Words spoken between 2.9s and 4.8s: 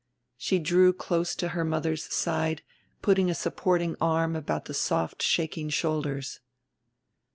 putting a supporting arm about the